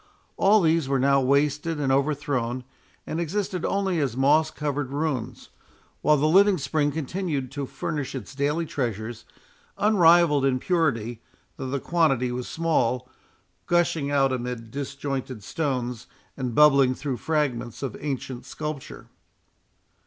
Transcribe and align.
All 0.35 0.61
these 0.61 0.89
were 0.89 0.97
now 0.97 1.21
wasted 1.21 1.79
and 1.79 1.91
overthrown, 1.91 2.63
and 3.05 3.19
existed 3.19 3.63
only 3.63 3.99
as 3.99 4.17
moss 4.17 4.49
covered 4.49 4.89
ruins, 4.89 5.49
while 6.01 6.17
the 6.17 6.27
living 6.27 6.57
spring 6.57 6.91
continued 6.91 7.51
to 7.51 7.67
furnish 7.67 8.15
its 8.15 8.33
daily 8.33 8.65
treasures, 8.65 9.25
unrivalled 9.77 10.43
in 10.43 10.57
purity, 10.57 11.21
though 11.57 11.69
the 11.69 11.79
quantity 11.79 12.31
was 12.31 12.47
small, 12.47 13.07
gushing 13.67 14.09
out 14.09 14.33
amid 14.33 14.71
disjointed 14.71 15.43
stones, 15.43 16.07
and 16.35 16.55
bubbling 16.55 16.95
through 16.95 17.17
fragments 17.17 17.83
of 17.83 17.95
ancient 17.99 18.43
sculpture. 18.43 19.05